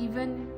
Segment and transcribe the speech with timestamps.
[0.00, 0.48] even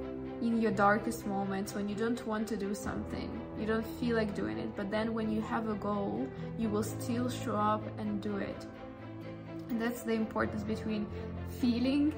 [0.40, 4.34] in your darkest moments when you don't want to do something, you don't feel like
[4.34, 6.26] doing it, but then when you have a goal,
[6.58, 8.66] you will still show up and do it.
[9.68, 11.06] And that's the importance between
[11.60, 12.14] feeling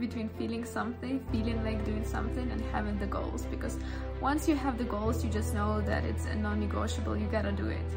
[0.00, 3.78] between feeling something, feeling like doing something and having the goals because
[4.20, 7.68] once you have the goals, you just know that it's a non-negotiable, you gotta do
[7.68, 7.88] it.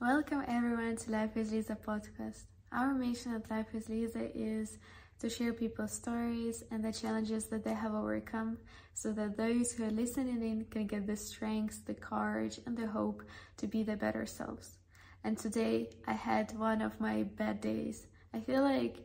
[0.00, 2.44] Welcome everyone to Life with Liza podcast.
[2.72, 4.78] Our mission at Life with Liza is
[5.20, 8.58] to share people's stories and the challenges that they have overcome
[8.94, 12.86] so that those who are listening in can get the strength, the courage, and the
[12.86, 13.22] hope
[13.56, 14.78] to be their better selves.
[15.24, 18.06] And today I had one of my bad days.
[18.32, 18.98] I feel like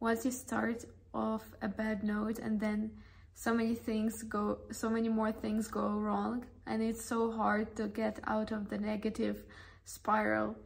[0.00, 0.84] once you start
[1.14, 2.90] off a bad note and then
[3.34, 7.86] so many things go, so many more things go wrong, and it's so hard to
[7.86, 9.44] get out of the negative
[9.84, 10.56] spiral.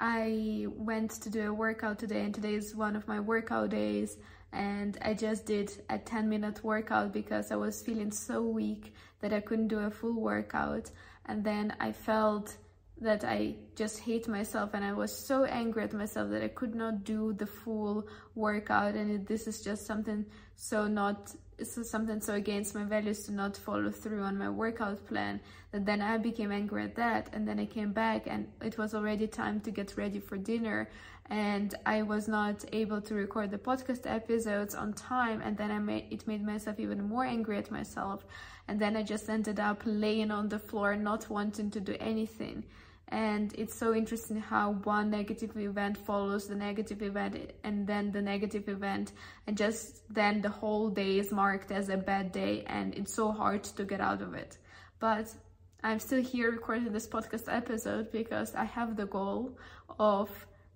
[0.00, 4.16] I went to do a workout today and today is one of my workout days
[4.50, 9.34] and I just did a 10 minute workout because I was feeling so weak that
[9.34, 10.90] I couldn't do a full workout.
[11.26, 12.56] And then I felt
[13.02, 16.74] that I just hate myself and I was so angry at myself that I could
[16.74, 20.24] not do the full workout and this is just something
[20.56, 25.06] so not so something so against my values to not follow through on my workout
[25.06, 25.40] plan
[25.72, 28.94] that then I became angry at that and then I came back and it was
[28.94, 30.88] already time to get ready for dinner
[31.30, 35.78] and I was not able to record the podcast episodes on time and then I
[35.78, 38.24] made it made myself even more angry at myself
[38.66, 42.64] and then I just ended up laying on the floor not wanting to do anything
[43.10, 48.22] and it's so interesting how one negative event follows the negative event and then the
[48.22, 49.12] negative event
[49.46, 53.32] and just then the whole day is marked as a bad day and it's so
[53.32, 54.58] hard to get out of it.
[54.98, 55.34] But
[55.82, 59.56] i'm still here recording this podcast episode because i have the goal
[59.98, 60.28] of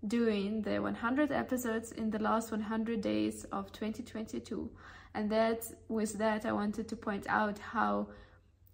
[0.07, 4.71] doing the 100 episodes in the last 100 days of 2022
[5.15, 8.07] and that with that i wanted to point out how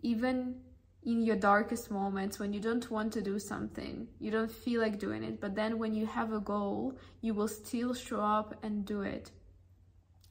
[0.03, 0.55] even
[1.02, 4.98] in your darkest moments when you don't want to do something, you don't feel like
[4.98, 8.84] doing it, but then when you have a goal, you will still show up and
[8.84, 9.30] do it.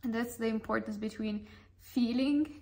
[0.03, 1.47] And that's the importance between
[1.81, 2.55] feeling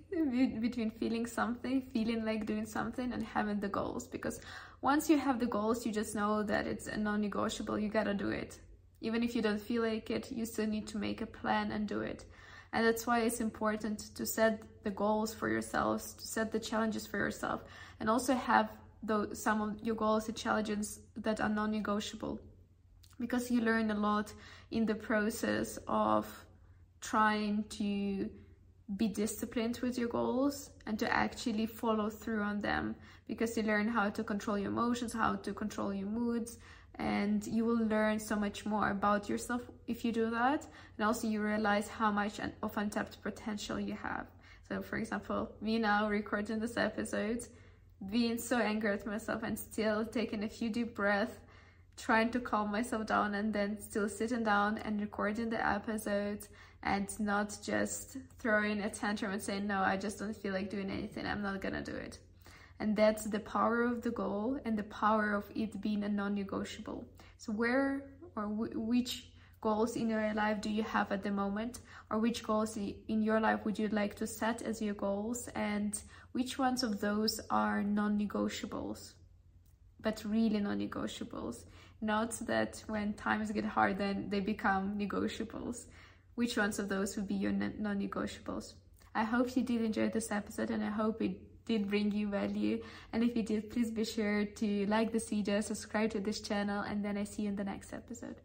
[0.62, 4.40] between feeling something, feeling like doing something and having the goals because
[4.82, 8.14] once you have the goals, you just know that it's a non-negotiable, you got to
[8.14, 8.60] do it.
[9.02, 11.88] Even if you don't feel like it, you still need to make a plan and
[11.88, 12.26] do it.
[12.74, 17.08] And that's why it's important to set the goals for yourselves, to set the challenges
[17.08, 17.64] for yourself
[18.00, 18.72] and also have
[19.04, 22.40] those, some of your goals and challenges that are non-negotiable.
[23.20, 24.34] Because you learn a lot
[24.72, 26.28] in the process of
[27.02, 28.30] trying to
[28.96, 32.96] be disciplined with your goals and to actually follow through on them.
[33.28, 36.60] Because you learn how to control your emotions, how to control your moods,
[37.00, 40.66] and you will learn so much more about yourself if you do that.
[40.98, 44.28] And also you realize how much of untapped potential you have.
[44.68, 47.46] So for example, me now recording this episode,
[48.10, 51.38] being so angry at myself and still taking a few deep breaths,
[51.98, 56.48] trying to calm myself down and then still sitting down and recording the episode
[56.84, 60.90] and not just throwing a tantrum and saying, no, I just don't feel like doing
[60.90, 61.26] anything.
[61.26, 62.20] I'm not gonna do it.
[62.80, 67.08] And that's the power of the goal and the power of it being a non-negotiable.
[67.38, 68.04] So where
[68.36, 71.80] or which goals in your life do you have at the moment?
[72.12, 75.48] Or which goals in your life would you like to set as your goals?
[75.56, 76.00] And
[76.34, 79.14] which ones of those are non-negotiables
[80.00, 81.66] but really non-negotiables?
[82.00, 85.86] Not that when times get hard then they become negotiables.
[86.36, 88.74] Which ones of those would be your non-negotiables?
[89.16, 92.82] I hope you did enjoy this episode and i hope it did bring you value.
[93.14, 96.82] And if you did please be sure to like this video subscribe to this channel
[96.82, 98.36] and then i see you in the next episode